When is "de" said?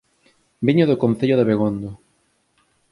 1.37-1.43